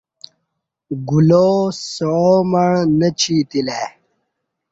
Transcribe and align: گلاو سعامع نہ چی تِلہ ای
گلاو 1.09 1.57
سعامع 1.93 2.69
نہ 2.99 3.09
چی 3.19 3.35
تِلہ 3.49 3.73
ای 3.81 3.87